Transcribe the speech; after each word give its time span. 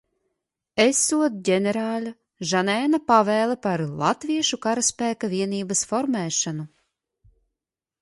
Esot 0.85 1.35
ģenerāļa 1.49 2.13
Žanēna 2.53 3.01
pavēle 3.13 3.59
par 3.69 3.85
latviešu 4.03 4.63
karaspēka 4.67 5.33
vienības 5.39 5.89
formēšanu. 5.93 6.71